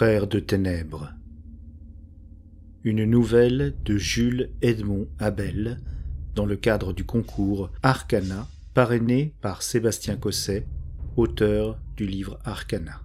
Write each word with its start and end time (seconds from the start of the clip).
de 0.00 0.38
ténèbres. 0.38 1.12
Une 2.84 3.04
nouvelle 3.04 3.74
de 3.84 3.98
Jules 3.98 4.48
Edmond 4.62 5.06
Abel 5.18 5.78
dans 6.34 6.46
le 6.46 6.56
cadre 6.56 6.94
du 6.94 7.04
concours 7.04 7.70
Arcana, 7.82 8.48
parrainé 8.72 9.34
par 9.42 9.62
Sébastien 9.62 10.16
Cosset, 10.16 10.66
auteur 11.16 11.78
du 11.98 12.06
livre 12.06 12.38
Arcana. 12.44 13.02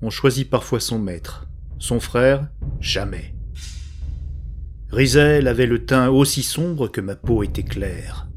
On 0.00 0.08
choisit 0.08 0.48
parfois 0.48 0.80
son 0.80 0.98
maître, 0.98 1.46
son 1.78 2.00
frère, 2.00 2.48
jamais. 2.80 3.34
Rizel 4.90 5.46
avait 5.46 5.66
le 5.66 5.84
teint 5.84 6.08
aussi 6.08 6.42
sombre 6.42 6.88
que 6.88 7.02
ma 7.02 7.16
peau 7.16 7.42
était 7.42 7.64
claire. 7.64 8.28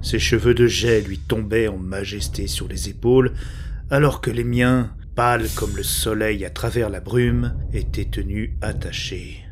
Ses 0.00 0.18
cheveux 0.18 0.54
de 0.54 0.66
jet 0.66 1.02
lui 1.02 1.18
tombaient 1.18 1.68
en 1.68 1.76
majesté 1.76 2.46
sur 2.46 2.66
les 2.66 2.88
épaules, 2.88 3.34
alors 3.90 4.20
que 4.20 4.30
les 4.30 4.44
miens, 4.44 4.94
pâles 5.14 5.48
comme 5.54 5.76
le 5.76 5.82
soleil 5.82 6.44
à 6.44 6.50
travers 6.50 6.90
la 6.90 7.00
brume, 7.00 7.54
étaient 7.72 8.04
tenus 8.04 8.50
attachés. 8.60 9.44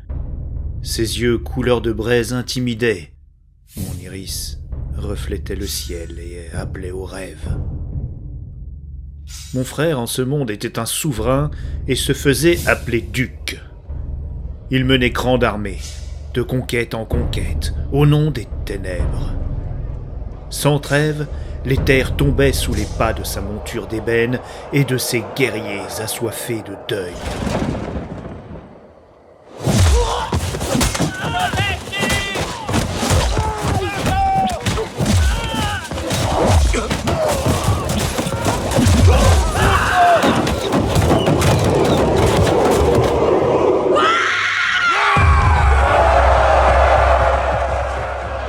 Ses 0.81 1.21
yeux 1.21 1.37
couleur 1.37 1.81
de 1.81 1.91
braise 1.91 2.33
intimidaient. 2.33 3.13
Mon 3.77 3.93
iris 4.03 4.59
reflétait 4.95 5.55
le 5.55 5.67
ciel 5.67 6.19
et 6.19 6.55
appelait 6.55 6.91
au 6.91 7.03
rêve. 7.03 7.57
Mon 9.53 9.63
frère 9.63 9.99
en 9.99 10.05
ce 10.05 10.21
monde 10.21 10.51
était 10.51 10.79
un 10.79 10.85
souverain 10.85 11.49
et 11.87 11.95
se 11.95 12.13
faisait 12.13 12.59
appeler 12.67 13.01
duc. 13.01 13.59
Il 14.69 14.85
menait 14.85 15.09
grande 15.09 15.43
armée, 15.43 15.79
de 16.33 16.41
conquête 16.41 16.93
en 16.93 17.05
conquête, 17.05 17.73
au 17.91 18.05
nom 18.05 18.31
des 18.31 18.47
ténèbres. 18.65 19.33
Sans 20.49 20.79
trêve, 20.79 21.27
les 21.65 21.77
terres 21.77 22.15
tombaient 22.15 22.53
sous 22.53 22.73
les 22.73 22.85
pas 22.85 23.13
de 23.13 23.23
sa 23.23 23.41
monture 23.41 23.87
d'ébène 23.87 24.39
et 24.71 24.83
de 24.83 24.97
ses 24.97 25.23
guerriers 25.35 25.81
assoiffés 25.99 26.61
de 26.61 26.75
deuil. 26.87 27.13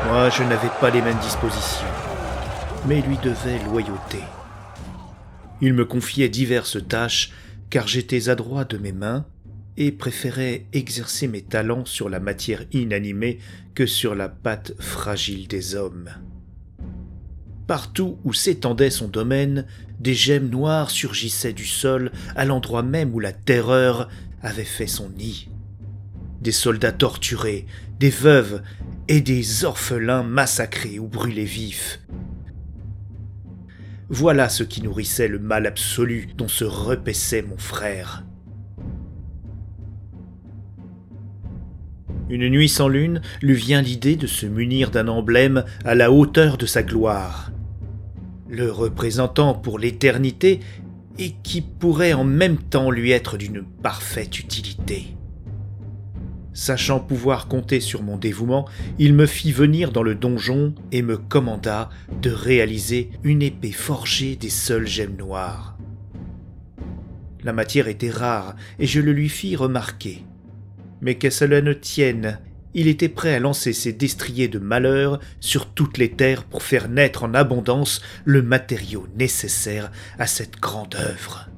Moi, 0.09 0.31
je 0.31 0.43
n'avais 0.43 0.69
pas 0.81 0.91
les 0.91 1.01
mêmes 1.01 1.17
dispositions 1.17 2.06
mais 2.87 3.03
lui 3.03 3.17
devait 3.23 3.63
loyauté. 3.65 4.19
Il 5.61 5.75
me 5.75 5.85
confiait 5.85 6.29
diverses 6.29 6.79
tâches, 6.87 7.33
car 7.71 7.89
j'étais 7.89 8.29
adroit 8.29 8.65
de 8.65 8.79
mes 8.79 8.93
mains, 8.93 9.27
et 9.77 9.93
préférais 9.93 10.67
exercer 10.73 11.29
mes 11.29 11.43
talents 11.43 11.85
sur 11.85 12.09
la 12.09 12.21
matière 12.21 12.65
inanimée 12.73 13.39
que 13.75 13.87
sur 13.87 14.15
la 14.15 14.29
pâte 14.29 14.73
fragile 14.79 15.49
des 15.49 15.75
hommes. 15.75 16.11
Partout 17.67 18.19
où 18.25 18.33
s'étendait 18.33 18.91
son 18.91 19.09
domaine, 19.09 19.67
des 19.99 20.15
gemmes 20.15 20.49
noires 20.49 20.91
surgissaient 20.91 21.53
du 21.53 21.67
sol 21.67 22.13
à 22.37 22.45
l'endroit 22.45 22.83
même 22.83 23.13
où 23.13 23.21
la 23.21 23.33
terreur 23.33 24.09
avait 24.41 24.65
fait 24.65 24.87
son 24.87 25.11
nid. 25.11 25.49
Des 26.41 26.53
soldats 26.53 26.93
torturés, 26.93 27.67
des 27.99 28.11
veuves 28.11 28.63
et 29.09 29.21
des 29.21 29.65
orphelins 29.65 30.23
massacrés 30.23 30.99
ou 30.99 31.09
brûlés 31.09 31.45
vifs, 31.45 32.01
voilà 34.09 34.49
ce 34.49 34.63
qui 34.63 34.83
nourrissait 34.83 35.29
le 35.29 35.39
mal 35.39 35.67
absolu 35.67 36.29
dont 36.37 36.49
se 36.49 36.65
repaissait 36.65 37.43
mon 37.43 37.59
frère. 37.59 38.25
Une 42.29 42.49
nuit 42.49 42.69
sans 42.69 42.89
lune 42.89 43.21
lui 43.41 43.55
vient 43.55 43.83
l'idée 43.83 44.17
de 44.17 44.27
se 44.27 44.47
munir 44.47 44.91
d'un 44.91 45.09
emblème 45.09 45.65
à 45.85 45.95
la 45.95 46.11
hauteur 46.11 46.57
de 46.57 46.67
sa 46.67 46.83
gloire, 46.83 47.53
le 48.49 48.71
représentant 48.71 49.55
pour 49.55 49.79
l'éternité 49.79 50.61
et 51.19 51.35
qui 51.43 51.61
pourrait 51.61 52.13
en 52.13 52.25
même 52.25 52.59
temps 52.59 52.91
lui 52.91 53.13
être 53.13 53.37
d'une 53.37 53.63
parfaite 53.63 54.39
utilité. 54.39 55.17
Sachant 56.57 57.01
pouvoir 57.01 57.49
compter 57.49 57.81
sur 57.81 58.03
mon 58.03 58.17
dévouement, 58.17 58.67
il 58.99 59.13
me 59.13 59.27
fit 59.27 59.53
venir 59.53 59.93
dans 59.93 60.03
le 60.03 60.15
donjon 60.15 60.75
et 60.91 61.03
me 61.03 61.19
commanda 61.19 61.91
de 62.23 62.31
réaliser 62.31 63.11
une 63.25 63.43
épée 63.43 63.73
forgée 63.73 64.37
des 64.37 64.49
seules 64.49 64.87
gemmes 64.87 65.19
noires. 65.19 65.77
La 67.45 67.53
matière 67.53 67.89
était 67.89 68.09
rare 68.09 68.57
et 68.79 68.87
je 68.87 69.03
le 69.03 69.13
lui 69.13 69.29
fis 69.29 69.55
remarquer. 69.55 70.25
Mais 71.03 71.17
qu'à 71.17 71.31
cela 71.31 71.61
ne 71.61 71.75
tienne, 71.75 72.41
il 72.73 72.89
était 72.89 73.11
prêt 73.11 73.35
à 73.35 73.39
lancer 73.39 73.75
ses 73.75 73.93
destriers 73.93 74.49
de 74.49 74.59
malheur 74.59 75.21
sur 75.41 75.67
toutes 75.67 75.99
les 75.99 76.13
terres 76.13 76.45
pour 76.45 76.63
faire 76.63 76.89
naître 76.89 77.25
en 77.25 77.35
abondance 77.35 78.01
le 78.25 78.41
matériau 78.41 79.07
nécessaire 79.19 79.93
à 80.19 80.27
cette 80.27 80.59
grande 80.59 80.95
œuvre. 80.95 81.51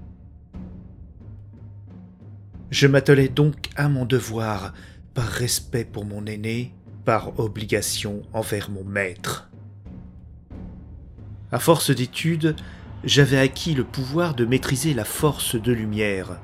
Je 2.71 2.87
m'attelai 2.87 3.29
donc 3.29 3.71
à 3.77 3.89
mon 3.89 4.05
devoir, 4.05 4.75
par 5.15 5.27
respect 5.27 5.87
pour 5.87 6.05
mon 6.05 6.27
aîné, 6.27 6.75
par 7.07 7.39
obligation 7.41 8.23
envers 8.35 8.71
mon 8.71 8.85
maître. 8.85 9.49
À 11.51 11.59
force 11.59 11.91
d'études, 11.91 12.55
j'avais 13.05 13.39
acquis 13.39 13.73
le 13.73 13.85
pouvoir 13.85 14.35
de 14.35 14.45
maîtriser 14.45 14.93
la 14.93 15.05
force 15.05 15.55
de 15.57 15.73
lumière. 15.73 16.41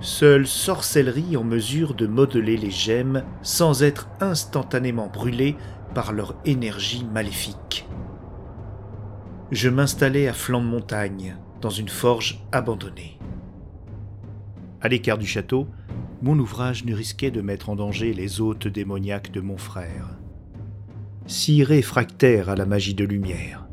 Seule 0.00 0.46
sorcellerie 0.46 1.36
en 1.36 1.44
mesure 1.44 1.94
de 1.94 2.08
modeler 2.08 2.56
les 2.56 2.70
gemmes 2.72 3.22
sans 3.42 3.84
être 3.84 4.08
instantanément 4.20 5.06
brûlées 5.06 5.56
par 5.94 6.12
leur 6.12 6.34
énergie 6.44 7.04
maléfique. 7.04 7.88
Je 9.52 9.68
m'installai 9.68 10.26
à 10.26 10.32
flanc 10.32 10.60
de 10.60 10.66
montagne, 10.66 11.36
dans 11.60 11.70
une 11.70 11.88
forge 11.88 12.44
abandonnée. 12.50 13.17
À 14.80 14.88
l'écart 14.88 15.18
du 15.18 15.26
château, 15.26 15.66
mon 16.22 16.38
ouvrage 16.38 16.84
ne 16.84 16.94
risquait 16.94 17.32
de 17.32 17.40
mettre 17.40 17.68
en 17.68 17.76
danger 17.76 18.12
les 18.12 18.40
hôtes 18.40 18.68
démoniaques 18.68 19.32
de 19.32 19.40
mon 19.40 19.58
frère. 19.58 20.18
Si 21.26 21.64
réfractaire 21.64 22.48
à 22.48 22.54
la 22.54 22.64
magie 22.64 22.94
de 22.94 23.04
lumière. 23.04 23.66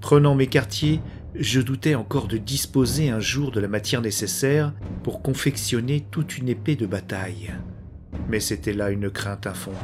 Prenant 0.00 0.34
mes 0.34 0.48
quartiers, 0.48 1.00
je 1.36 1.60
doutais 1.60 1.94
encore 1.94 2.26
de 2.26 2.36
disposer 2.36 3.10
un 3.10 3.20
jour 3.20 3.52
de 3.52 3.60
la 3.60 3.68
matière 3.68 4.02
nécessaire 4.02 4.72
pour 5.04 5.22
confectionner 5.22 6.04
toute 6.10 6.36
une 6.36 6.48
épée 6.48 6.74
de 6.74 6.86
bataille. 6.86 7.52
Mais 8.28 8.40
c'était 8.40 8.72
là 8.72 8.90
une 8.90 9.08
crainte 9.08 9.46
infondée. 9.46 9.76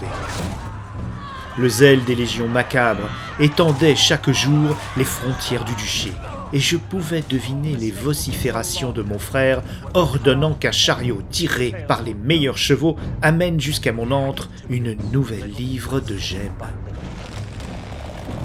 Le 1.58 1.68
zèle 1.68 2.04
des 2.04 2.16
légions 2.16 2.48
macabres 2.48 3.08
étendait 3.38 3.94
chaque 3.94 4.30
jour 4.30 4.76
les 4.96 5.04
frontières 5.04 5.64
du 5.64 5.74
duché, 5.76 6.12
et 6.52 6.60
je 6.60 6.76
pouvais 6.76 7.22
deviner 7.28 7.76
les 7.76 7.90
vociférations 7.90 8.92
de 8.92 9.02
mon 9.02 9.18
frère 9.18 9.62
ordonnant 9.94 10.54
qu'un 10.54 10.72
chariot 10.72 11.22
tiré 11.30 11.74
par 11.88 12.02
les 12.02 12.14
meilleurs 12.14 12.58
chevaux 12.58 12.96
amène 13.22 13.60
jusqu'à 13.60 13.92
mon 13.92 14.10
antre 14.10 14.48
une 14.70 14.96
nouvelle 15.12 15.50
livre 15.50 16.00
de 16.00 16.16
gemmes. 16.16 16.40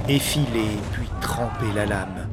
Effiler 0.07 0.78
puis 0.94 1.07
tremper 1.22 1.72
la 1.75 1.85
lame, 1.85 2.28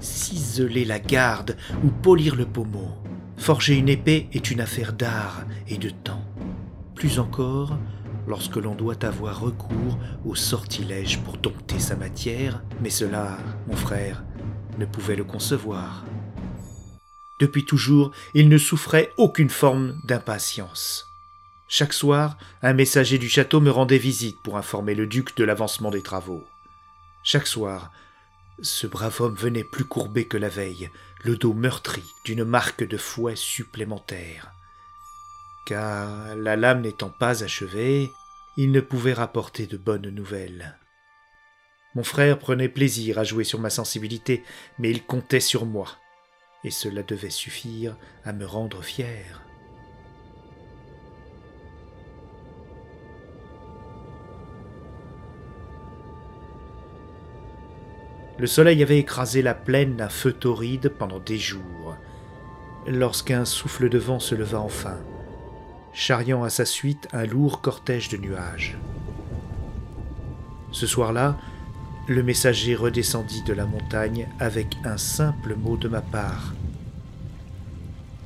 ciseler 0.00 0.84
la 0.84 0.98
garde 0.98 1.56
ou 1.84 1.88
polir 1.88 2.34
le 2.34 2.46
pommeau. 2.46 2.88
Forger 3.36 3.76
une 3.76 3.88
épée 3.88 4.28
est 4.32 4.50
une 4.50 4.60
affaire 4.60 4.92
d'art 4.92 5.44
et 5.68 5.78
de 5.78 5.90
temps. 5.90 6.24
Plus 6.94 7.18
encore, 7.18 7.78
lorsque 8.26 8.56
l'on 8.56 8.74
doit 8.74 9.04
avoir 9.04 9.40
recours 9.40 9.98
au 10.24 10.34
sortilège 10.34 11.18
pour 11.20 11.36
dompter 11.36 11.78
sa 11.78 11.96
matière, 11.96 12.62
mais 12.82 12.90
cela, 12.90 13.38
mon 13.66 13.76
frère, 13.76 14.22
pouvait 14.86 15.16
le 15.16 15.24
concevoir. 15.24 16.04
Depuis 17.38 17.64
toujours, 17.64 18.12
il 18.34 18.48
ne 18.48 18.58
souffrait 18.58 19.12
aucune 19.16 19.48
forme 19.48 19.98
d'impatience. 20.04 21.06
Chaque 21.68 21.92
soir, 21.92 22.36
un 22.62 22.72
messager 22.72 23.16
du 23.16 23.28
château 23.28 23.60
me 23.60 23.70
rendait 23.70 23.98
visite 23.98 24.40
pour 24.42 24.56
informer 24.56 24.94
le 24.94 25.06
duc 25.06 25.36
de 25.36 25.44
l'avancement 25.44 25.90
des 25.90 26.02
travaux. 26.02 26.44
Chaque 27.22 27.46
soir, 27.46 27.92
ce 28.60 28.86
brave 28.86 29.20
homme 29.20 29.34
venait 29.34 29.64
plus 29.64 29.84
courbé 29.84 30.26
que 30.26 30.36
la 30.36 30.48
veille, 30.48 30.90
le 31.22 31.36
dos 31.36 31.54
meurtri 31.54 32.02
d'une 32.24 32.44
marque 32.44 32.86
de 32.86 32.96
fouet 32.96 33.36
supplémentaire. 33.36 34.52
Car, 35.64 36.36
la 36.36 36.56
lame 36.56 36.82
n'étant 36.82 37.10
pas 37.10 37.44
achevée, 37.44 38.10
il 38.56 38.72
ne 38.72 38.80
pouvait 38.80 39.12
rapporter 39.12 39.66
de 39.66 39.76
bonnes 39.76 40.10
nouvelles. 40.10 40.76
Mon 41.94 42.04
frère 42.04 42.38
prenait 42.38 42.68
plaisir 42.68 43.18
à 43.18 43.24
jouer 43.24 43.42
sur 43.42 43.58
ma 43.58 43.70
sensibilité, 43.70 44.44
mais 44.78 44.90
il 44.90 45.02
comptait 45.02 45.40
sur 45.40 45.66
moi, 45.66 45.88
et 46.62 46.70
cela 46.70 47.02
devait 47.02 47.30
suffire 47.30 47.96
à 48.24 48.32
me 48.32 48.46
rendre 48.46 48.82
fier. 48.82 49.42
Le 58.38 58.46
soleil 58.46 58.82
avait 58.82 58.98
écrasé 58.98 59.42
la 59.42 59.52
plaine 59.52 59.96
d'un 59.96 60.08
feu 60.08 60.32
torride 60.32 60.94
pendant 60.96 61.18
des 61.18 61.38
jours, 61.38 61.96
lorsqu'un 62.86 63.44
souffle 63.44 63.88
de 63.88 63.98
vent 63.98 64.20
se 64.20 64.34
leva 64.34 64.60
enfin, 64.60 64.98
charriant 65.92 66.44
à 66.44 66.50
sa 66.50 66.64
suite 66.64 67.08
un 67.12 67.26
lourd 67.26 67.60
cortège 67.60 68.08
de 68.08 68.16
nuages. 68.16 68.78
Ce 70.70 70.86
soir-là, 70.86 71.36
le 72.10 72.24
messager 72.24 72.74
redescendit 72.74 73.44
de 73.44 73.52
la 73.52 73.66
montagne 73.66 74.26
avec 74.40 74.66
un 74.84 74.96
simple 74.96 75.54
mot 75.54 75.76
de 75.76 75.86
ma 75.86 76.00
part. 76.00 76.54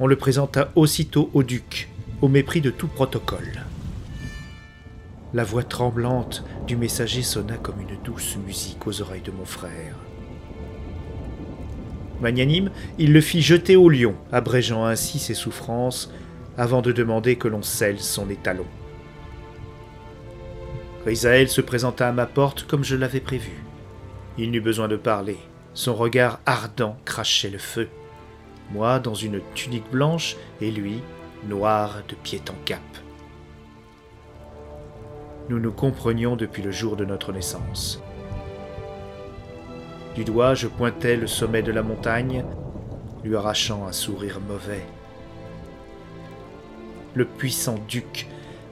On 0.01 0.07
le 0.07 0.17
présenta 0.17 0.71
aussitôt 0.75 1.29
au 1.35 1.43
duc, 1.43 1.91
au 2.23 2.29
mépris 2.29 2.63
de 2.63 2.71
tout 2.71 2.89
protocole. 2.89 3.63
La 5.35 5.45
voix 5.45 5.65
tremblante 5.65 6.45
du 6.67 6.79
messager 6.79 7.21
sonna 7.21 7.59
comme 7.59 7.79
une 7.79 7.99
douce 8.03 8.39
musique 8.47 8.87
aux 8.87 9.03
oreilles 9.03 9.21
de 9.21 9.31
mon 9.31 9.45
frère. 9.45 9.97
Magnanime, 12.23 12.71
il 12.99 13.13
le 13.13 13.21
fit 13.21 13.43
jeter 13.43 13.77
au 13.77 13.91
lion, 13.91 14.15
abrégeant 14.33 14.87
ainsi 14.87 15.19
ses 15.19 15.35
souffrances, 15.35 16.11
avant 16.57 16.81
de 16.81 16.91
demander 16.91 17.37
que 17.37 17.49
l'on 17.49 17.63
scelle 17.63 18.01
son 18.01 18.31
étalon. 18.31 18.67
Risaël 21.05 21.51
se 21.51 21.61
présenta 21.61 22.09
à 22.09 22.13
ma 22.13 22.25
porte 22.25 22.67
comme 22.67 22.83
je 22.83 22.97
l'avais 22.97 23.21
prévu. 23.21 23.64
Il 24.37 24.51
n'eut 24.51 24.61
besoin 24.61 24.89
de 24.89 24.97
parler. 24.97 25.39
Son 25.75 25.95
regard 25.95 26.41
ardent 26.47 26.97
crachait 27.05 27.51
le 27.51 27.59
feu. 27.59 27.89
Moi 28.71 28.99
dans 28.99 29.15
une 29.15 29.41
tunique 29.55 29.91
blanche 29.91 30.37
et 30.61 30.71
lui 30.71 31.01
noir 31.49 32.03
de 32.09 32.15
pied 32.15 32.41
en 32.51 32.65
cap. 32.65 32.81
Nous 35.49 35.59
nous 35.59 35.73
comprenions 35.73 36.37
depuis 36.37 36.63
le 36.63 36.71
jour 36.71 36.97
de 36.97 37.05
notre 37.05 37.33
naissance. 37.33 38.03
Du 40.15 40.25
doigt, 40.25 40.55
je 40.55 40.69
pointais 40.69 41.17
le 41.17 41.27
sommet 41.27 41.63
de 41.63 41.73
la 41.73 41.83
montagne, 41.83 42.45
lui 43.25 43.37
arrachant 43.37 43.87
un 43.87 43.93
sourire 43.93 44.41
mauvais. 44.41 44.87
Le 47.15 47.25
puissant 47.25 47.79
duc 47.89 48.27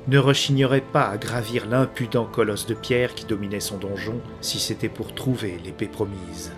ne 0.09 0.19
rechignerait 0.19 0.81
pas 0.81 1.09
à 1.09 1.17
gravir 1.17 1.67
l'impudent 1.67 2.27
colosse 2.27 2.67
de 2.67 2.75
pierre 2.75 3.15
qui 3.15 3.25
dominait 3.25 3.61
son 3.61 3.79
donjon 3.79 4.21
si 4.41 4.59
c'était 4.59 4.89
pour 4.89 5.15
trouver 5.15 5.59
l'épée 5.65 5.87
promise. 5.87 6.53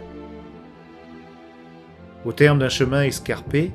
Au 2.24 2.32
terme 2.32 2.58
d'un 2.58 2.70
chemin 2.70 3.02
escarpé, 3.02 3.72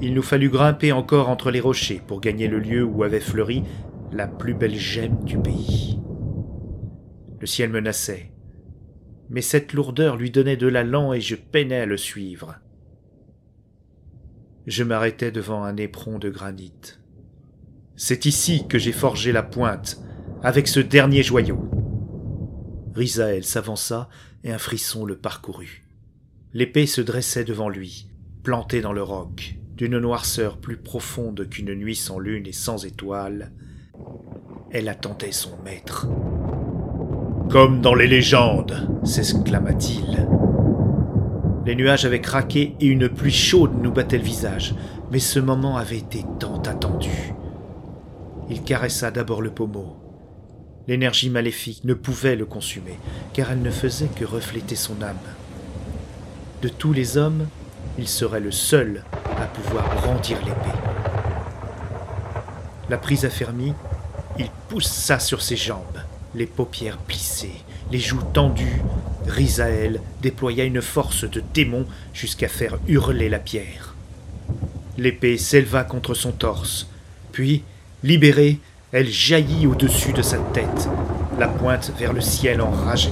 il 0.00 0.14
nous 0.14 0.22
fallut 0.22 0.48
grimper 0.48 0.92
encore 0.92 1.28
entre 1.28 1.50
les 1.50 1.60
rochers 1.60 2.00
pour 2.06 2.20
gagner 2.20 2.48
le 2.48 2.58
lieu 2.58 2.82
où 2.82 3.02
avait 3.02 3.20
fleuri 3.20 3.62
la 4.12 4.26
plus 4.26 4.54
belle 4.54 4.76
gemme 4.76 5.22
du 5.24 5.38
pays. 5.38 6.00
Le 7.38 7.46
ciel 7.46 7.70
menaçait, 7.70 8.32
mais 9.28 9.42
cette 9.42 9.74
lourdeur 9.74 10.16
lui 10.16 10.30
donnait 10.30 10.56
de 10.56 10.66
l'allant 10.66 11.12
et 11.12 11.20
je 11.20 11.36
peinais 11.36 11.80
à 11.80 11.86
le 11.86 11.98
suivre. 11.98 12.56
Je 14.66 14.82
m'arrêtais 14.82 15.30
devant 15.30 15.62
un 15.62 15.76
éperon 15.76 16.18
de 16.18 16.30
granit. 16.30 16.99
C'est 18.02 18.24
ici 18.24 18.66
que 18.66 18.78
j'ai 18.78 18.92
forgé 18.92 19.30
la 19.30 19.42
pointe, 19.42 20.00
avec 20.42 20.68
ce 20.68 20.80
dernier 20.80 21.22
joyau. 21.22 21.68
Risaël 22.94 23.44
s'avança 23.44 24.08
et 24.42 24.50
un 24.50 24.56
frisson 24.56 25.04
le 25.04 25.18
parcourut. 25.18 25.84
L'épée 26.54 26.86
se 26.86 27.02
dressait 27.02 27.44
devant 27.44 27.68
lui, 27.68 28.08
plantée 28.42 28.80
dans 28.80 28.94
le 28.94 29.02
roc, 29.02 29.56
d'une 29.76 29.98
noirceur 29.98 30.56
plus 30.56 30.78
profonde 30.78 31.46
qu'une 31.50 31.74
nuit 31.74 31.94
sans 31.94 32.18
lune 32.18 32.46
et 32.46 32.52
sans 32.52 32.86
étoiles. 32.86 33.52
Elle 34.70 34.88
attendait 34.88 35.30
son 35.30 35.58
maître. 35.62 36.08
Comme 37.50 37.82
dans 37.82 37.94
les 37.94 38.06
légendes, 38.06 38.88
s'exclama-t-il. 39.04 40.26
Les 41.66 41.74
nuages 41.74 42.06
avaient 42.06 42.22
craqué 42.22 42.76
et 42.80 42.86
une 42.86 43.10
pluie 43.10 43.30
chaude 43.30 43.74
nous 43.82 43.92
battait 43.92 44.16
le 44.16 44.24
visage, 44.24 44.74
mais 45.12 45.18
ce 45.18 45.38
moment 45.38 45.76
avait 45.76 45.98
été 45.98 46.24
tant 46.38 46.62
attendu. 46.62 47.34
Il 48.50 48.64
caressa 48.64 49.12
d'abord 49.12 49.42
le 49.42 49.50
pommeau. 49.50 49.96
L'énergie 50.88 51.30
maléfique 51.30 51.84
ne 51.84 51.94
pouvait 51.94 52.34
le 52.34 52.46
consumer, 52.46 52.98
car 53.32 53.52
elle 53.52 53.62
ne 53.62 53.70
faisait 53.70 54.08
que 54.08 54.24
refléter 54.24 54.74
son 54.74 55.00
âme. 55.02 55.16
De 56.60 56.68
tous 56.68 56.92
les 56.92 57.16
hommes, 57.16 57.46
il 57.96 58.08
serait 58.08 58.40
le 58.40 58.50
seul 58.50 59.04
à 59.40 59.46
pouvoir 59.46 59.94
brandir 59.94 60.38
l'épée. 60.44 60.78
La 62.88 62.98
prise 62.98 63.24
affermie, 63.24 63.72
il 64.36 64.50
poussa 64.68 65.20
sur 65.20 65.42
ses 65.42 65.56
jambes, 65.56 66.00
les 66.34 66.46
paupières 66.46 66.98
plissées, 66.98 67.62
les 67.92 68.00
joues 68.00 68.24
tendues. 68.32 68.82
Risaël 69.28 70.00
déploya 70.22 70.64
une 70.64 70.82
force 70.82 71.22
de 71.22 71.40
démon 71.54 71.86
jusqu'à 72.12 72.48
faire 72.48 72.78
hurler 72.88 73.28
la 73.28 73.38
pierre. 73.38 73.94
L'épée 74.98 75.38
s'éleva 75.38 75.84
contre 75.84 76.14
son 76.14 76.32
torse, 76.32 76.88
puis 77.30 77.62
Libérée, 78.02 78.58
elle 78.92 79.10
jaillit 79.10 79.66
au-dessus 79.66 80.14
de 80.14 80.22
sa 80.22 80.38
tête, 80.38 80.88
la 81.38 81.48
pointe 81.48 81.92
vers 81.98 82.14
le 82.14 82.22
ciel 82.22 82.62
enragé. 82.62 83.10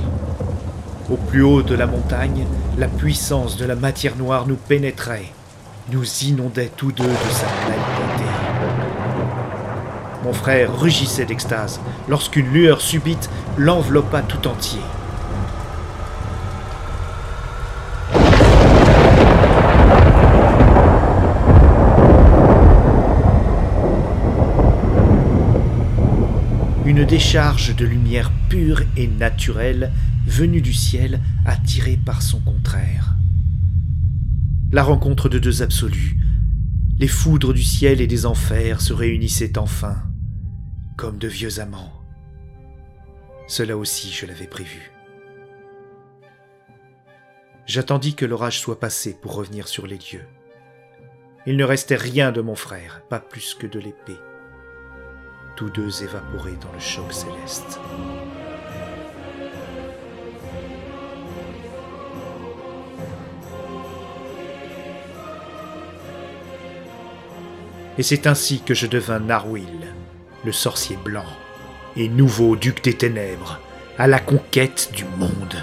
Au 1.10 1.16
plus 1.16 1.42
haut 1.42 1.60
de 1.60 1.74
la 1.74 1.86
montagne, 1.86 2.46
la 2.78 2.88
puissance 2.88 3.58
de 3.58 3.66
la 3.66 3.74
matière 3.74 4.16
noire 4.16 4.46
nous 4.46 4.56
pénétrait, 4.56 5.26
nous 5.92 6.06
inondait 6.22 6.70
tous 6.74 6.92
deux 6.92 7.04
de 7.04 7.30
sa 7.30 7.46
malignité. 7.68 8.30
Mon 10.24 10.32
frère 10.32 10.74
rugissait 10.80 11.26
d'extase 11.26 11.80
lorsqu'une 12.08 12.50
lueur 12.50 12.80
subite 12.80 13.28
l'enveloppa 13.58 14.22
tout 14.22 14.48
entier. 14.48 14.80
une 26.88 26.97
décharge 27.08 27.74
de 27.74 27.86
lumière 27.86 28.30
pure 28.50 28.82
et 28.94 29.06
naturelle 29.06 29.92
venue 30.26 30.60
du 30.60 30.74
ciel 30.74 31.22
attirée 31.46 31.96
par 31.96 32.20
son 32.20 32.38
contraire. 32.38 33.14
La 34.72 34.82
rencontre 34.82 35.30
de 35.30 35.38
deux 35.38 35.62
absolus, 35.62 36.18
les 36.98 37.08
foudres 37.08 37.54
du 37.54 37.62
ciel 37.62 38.02
et 38.02 38.06
des 38.06 38.26
enfers 38.26 38.82
se 38.82 38.92
réunissaient 38.92 39.58
enfin, 39.58 40.02
comme 40.98 41.16
de 41.16 41.28
vieux 41.28 41.60
amants. 41.60 41.94
Cela 43.46 43.78
aussi 43.78 44.12
je 44.12 44.26
l'avais 44.26 44.46
prévu. 44.46 44.92
J'attendis 47.64 48.16
que 48.16 48.26
l'orage 48.26 48.60
soit 48.60 48.80
passé 48.80 49.16
pour 49.18 49.34
revenir 49.34 49.66
sur 49.66 49.86
les 49.86 49.96
lieux. 49.96 50.26
Il 51.46 51.56
ne 51.56 51.64
restait 51.64 51.96
rien 51.96 52.32
de 52.32 52.42
mon 52.42 52.54
frère, 52.54 53.00
pas 53.08 53.20
plus 53.20 53.54
que 53.54 53.66
de 53.66 53.78
l'épée 53.78 54.18
tous 55.58 55.70
deux 55.70 56.04
évaporés 56.04 56.56
dans 56.60 56.72
le 56.72 56.78
choc 56.78 57.12
céleste. 57.12 57.80
Et 67.98 68.04
c'est 68.04 68.28
ainsi 68.28 68.60
que 68.62 68.72
je 68.72 68.86
devins 68.86 69.18
Narwil, 69.18 69.66
le 70.44 70.52
sorcier 70.52 70.96
blanc, 70.96 71.26
et 71.96 72.08
nouveau 72.08 72.54
duc 72.54 72.84
des 72.84 72.94
ténèbres, 72.94 73.58
à 73.98 74.06
la 74.06 74.20
conquête 74.20 74.92
du 74.94 75.06
monde. 75.18 75.56